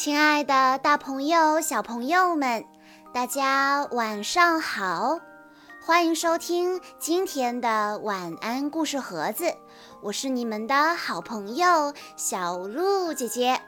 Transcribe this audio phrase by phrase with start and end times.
[0.00, 2.64] 亲爱的，大朋友、小朋友们，
[3.12, 5.18] 大家晚上好！
[5.84, 9.52] 欢迎收听今天的晚安故事盒子，
[10.00, 13.60] 我是你们的好朋友小鹿姐姐。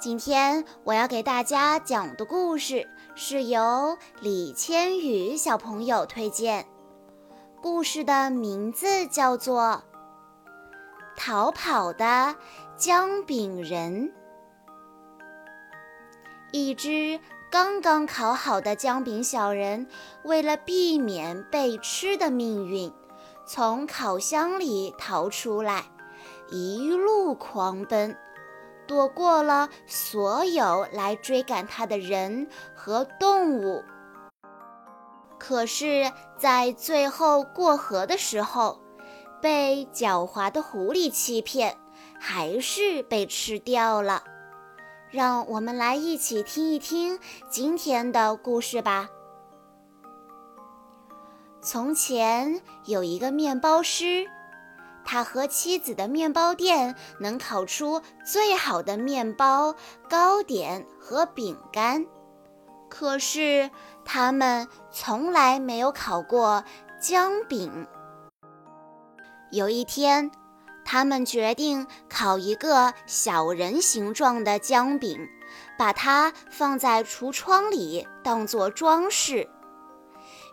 [0.00, 6.64] 今天我要给大家讲的故事是由李千羽小朋友推荐，
[7.60, 9.82] 故事的名字叫做
[11.18, 12.34] 《逃跑的
[12.78, 14.08] 姜饼人》。
[16.50, 17.20] 一只
[17.50, 19.86] 刚刚烤好的姜饼小人，
[20.24, 22.92] 为了避免被吃的命运，
[23.46, 25.84] 从烤箱里逃出来，
[26.50, 28.16] 一路狂奔，
[28.86, 33.82] 躲过了所有来追赶他的人和动物。
[35.38, 38.80] 可是，在最后过河的时候，
[39.40, 41.76] 被狡猾的狐狸欺骗，
[42.18, 44.22] 还是被吃掉了。
[45.10, 49.08] 让我们来一起听一听今天的故事吧。
[51.62, 54.26] 从前有一个面包师，
[55.04, 59.74] 他和妻子的面包店能烤出最好的面包、
[60.10, 62.06] 糕点和饼干，
[62.90, 63.70] 可是
[64.04, 66.62] 他们从来没有烤过
[67.00, 67.86] 姜饼。
[69.50, 70.30] 有一天。
[70.90, 75.28] 他们决定烤一个小人形状的姜饼，
[75.76, 79.50] 把它放在橱窗里当做装饰。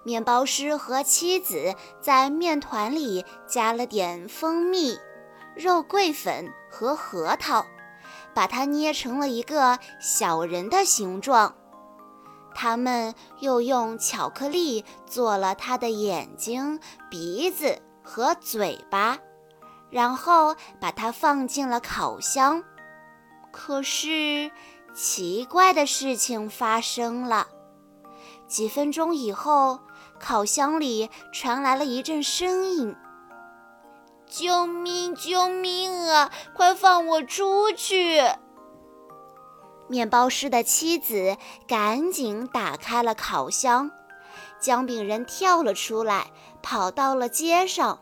[0.03, 4.99] 面包师和妻子在面团里加了点蜂蜜、
[5.55, 7.65] 肉桂粉和核桃，
[8.33, 11.55] 把它捏成了一个小人的形状。
[12.53, 19.17] 他们又用巧克力做了他的眼睛、鼻子和嘴巴。
[19.89, 22.63] 然后把它放进了烤箱，
[23.51, 24.51] 可是
[24.93, 27.47] 奇怪的事情发生了。
[28.47, 29.79] 几分钟以后，
[30.19, 32.95] 烤箱里传来了一阵声音
[34.27, 35.15] ：“救命！
[35.15, 36.31] 救命啊！
[36.53, 38.21] 快放我出去！”
[39.87, 41.37] 面包师的妻子
[41.67, 43.91] 赶紧打开了烤箱，
[44.59, 46.31] 姜饼人跳了出来，
[46.61, 47.99] 跑到了街上。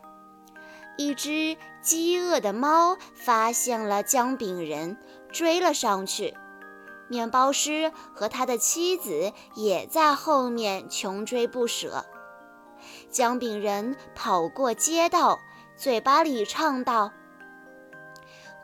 [0.96, 4.96] 一只饥饿的猫发现了姜饼人，
[5.30, 6.34] 追了上去。
[7.08, 12.06] 面包师和他的妻子也在后面穷追不舍。
[13.10, 15.38] 姜饼人跑过街道，
[15.76, 17.12] 嘴巴里唱道：“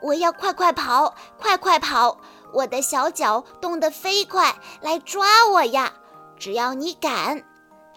[0.01, 2.19] 我要快快跑，快快跑！
[2.55, 5.93] 我的小脚动得飞快，来抓我呀！
[6.39, 7.45] 只要你敢，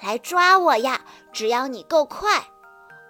[0.02, 1.02] 来抓我呀！
[1.32, 2.48] 只要你够快。”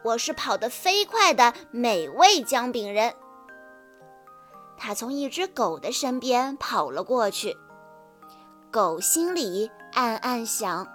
[0.04, 3.14] 我是跑得飞快的美味姜饼人。
[4.78, 7.56] 他从一只狗的身边跑了过去，
[8.72, 10.88] 狗心里暗暗想：“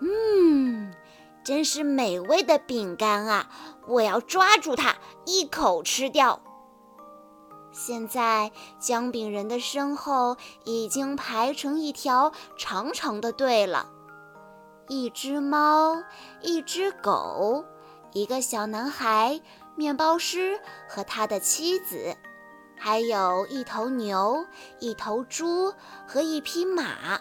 [0.00, 0.94] 嗯，
[1.42, 3.50] 真是美味的饼干啊！
[3.88, 4.96] 我要抓住它，
[5.26, 6.40] 一口吃掉。”
[7.72, 13.90] 现在，姜饼人的身后已经排成一条长长的队了。
[14.88, 16.02] 一只猫，
[16.42, 17.64] 一只狗，
[18.12, 19.40] 一个小男孩，
[19.76, 22.14] 面包师和他的妻子，
[22.78, 24.44] 还有一头牛、
[24.80, 25.72] 一头猪
[26.06, 27.18] 和一匹马。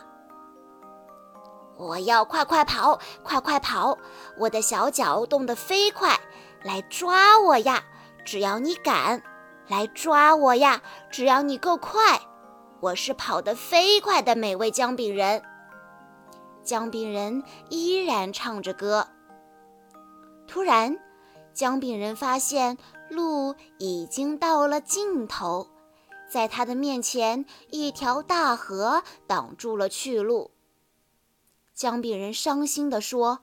[1.78, 3.98] 我要快快跑，快快跑！
[4.38, 6.20] 我的小脚动得飞快，
[6.64, 7.82] 来抓我呀！
[8.26, 9.24] 只要你敢，
[9.68, 10.82] 来抓我呀！
[11.10, 12.20] 只要你够快，
[12.82, 15.42] 我是跑得飞快的美味姜饼人。
[16.64, 19.08] 姜饼人依然唱着歌。
[20.48, 21.00] 突然，
[21.54, 22.78] 姜饼人发现
[23.10, 25.68] 路已经到了尽头，
[26.30, 30.52] 在他的面前，一条大河挡住了去路。
[31.74, 33.40] 姜饼人伤心地说：“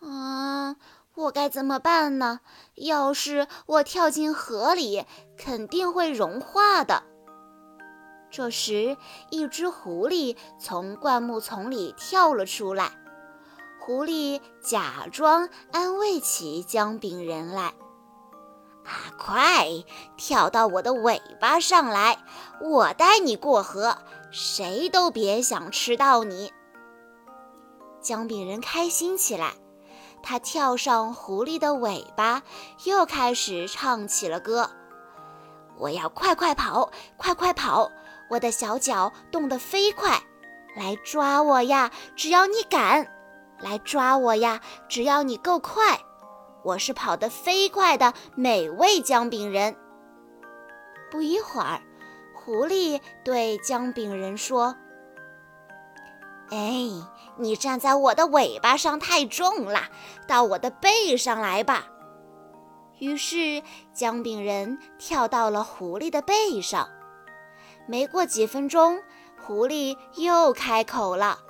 [0.00, 0.76] 啊，
[1.14, 2.40] 我该怎么办呢？
[2.74, 5.04] 要是我跳进河里，
[5.36, 7.04] 肯定会融化的。”
[8.30, 8.96] 这时，
[9.30, 12.92] 一只狐狸从灌木丛里跳了出来。
[13.80, 17.74] 狐狸假装安慰起姜饼人来
[18.86, 19.66] ：“啊，快
[20.16, 22.18] 跳到我的尾巴上来，
[22.60, 23.98] 我带你过河，
[24.30, 26.52] 谁都别想吃到你。”
[28.00, 29.54] 姜饼人开心起来，
[30.22, 32.42] 他跳上狐狸的尾巴，
[32.84, 34.70] 又开始唱起了歌
[35.78, 37.90] ：“我要快快跑，快快跑！”
[38.30, 40.16] 我的小脚动得飞快，
[40.76, 41.90] 来抓我呀！
[42.14, 43.06] 只要你敢，
[43.58, 44.60] 来抓我呀！
[44.88, 45.98] 只要你够快，
[46.62, 49.76] 我是跑得飞快的美味姜饼人。
[51.10, 51.82] 不一会儿，
[52.32, 54.76] 狐狸对姜饼人说
[56.50, 56.88] ：“哎，
[57.36, 59.88] 你站在我的尾巴上太重了，
[60.28, 61.88] 到我的背上来吧。”
[63.00, 63.60] 于是
[63.92, 66.88] 姜饼人跳到了狐狸的背上。
[67.90, 69.02] 没过几分钟，
[69.44, 71.40] 狐狸又开口了：“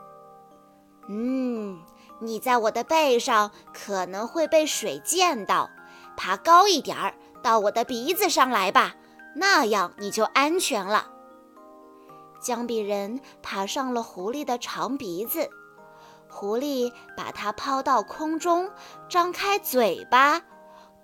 [1.07, 1.83] 嗯，
[2.19, 5.69] 你在我的背上可能会被水溅到，
[6.17, 8.95] 爬高一点儿，到我的鼻子上来吧，
[9.37, 11.11] 那样你就安全了。”
[12.41, 15.47] 姜饼人爬上了狐狸的长鼻子，
[16.31, 18.71] 狐狸把它抛到空中，
[19.11, 20.41] 张开嘴巴。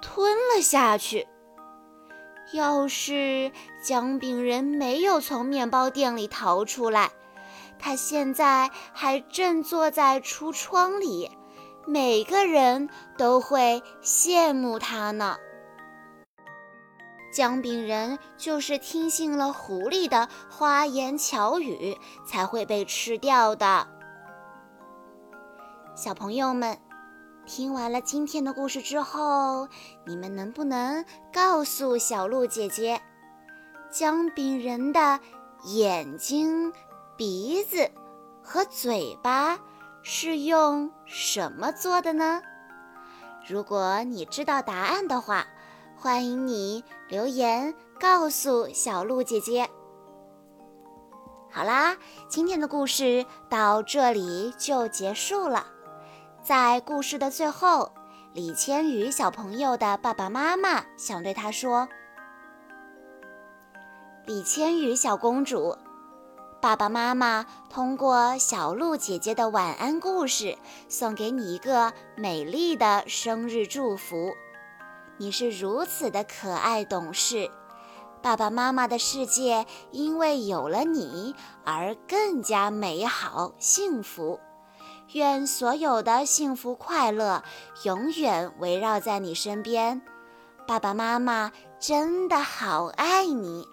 [0.00, 1.26] 吞了下去。
[2.52, 3.50] 要是
[3.82, 7.10] 姜饼人没有从面包店里逃出来，
[7.78, 11.30] 他现在还正坐在橱窗里，
[11.86, 12.88] 每个人
[13.18, 15.36] 都会羡慕他呢。
[17.32, 23.86] 姜饼人就是听信了狐狸的花言巧语，才会被吃掉的。
[25.94, 26.78] 小朋友们。
[27.46, 29.68] 听完了今天的故事之后，
[30.04, 33.00] 你们能不能告诉小鹿姐姐，
[33.88, 35.20] 姜饼人的
[35.64, 36.72] 眼睛、
[37.16, 37.88] 鼻子
[38.42, 39.58] 和嘴巴
[40.02, 42.42] 是用什么做的呢？
[43.48, 45.46] 如果你知道答案的话，
[45.96, 49.70] 欢迎你留言告诉小鹿姐姐。
[51.48, 51.96] 好啦，
[52.28, 55.68] 今天的故事到这里就结束了。
[56.46, 57.90] 在故事的最后，
[58.32, 61.88] 李千羽小朋友的爸爸妈妈想对他说
[64.26, 65.76] ：“李千羽小公主，
[66.62, 70.56] 爸爸妈妈通过小鹿姐姐的晚安故事，
[70.88, 74.32] 送给你一个美丽的生日祝福。
[75.16, 77.50] 你是如此的可爱懂事，
[78.22, 81.34] 爸爸妈妈的世界因为有了你
[81.64, 84.38] 而更加美好幸福。”
[85.12, 87.42] 愿所有的幸福快乐
[87.84, 90.02] 永远围绕在你身边，
[90.66, 93.66] 爸爸妈妈真的好爱你。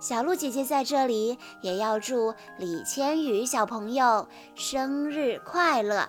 [0.00, 6.08] 小鹿姐姐在这里也要祝李千羽小朋友生日快乐。